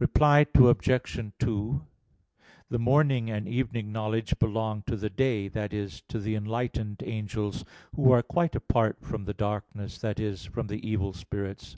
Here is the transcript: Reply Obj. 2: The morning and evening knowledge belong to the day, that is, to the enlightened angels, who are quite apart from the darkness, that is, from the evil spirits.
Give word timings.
Reply 0.00 0.44
Obj. 0.56 1.20
2: 1.38 1.86
The 2.68 2.78
morning 2.80 3.30
and 3.30 3.46
evening 3.46 3.92
knowledge 3.92 4.36
belong 4.40 4.82
to 4.88 4.96
the 4.96 5.08
day, 5.08 5.46
that 5.46 5.72
is, 5.72 6.00
to 6.08 6.18
the 6.18 6.34
enlightened 6.34 7.00
angels, 7.06 7.64
who 7.94 8.10
are 8.10 8.22
quite 8.24 8.56
apart 8.56 8.96
from 9.02 9.24
the 9.24 9.34
darkness, 9.34 9.96
that 10.00 10.18
is, 10.18 10.44
from 10.46 10.66
the 10.66 10.84
evil 10.84 11.12
spirits. 11.12 11.76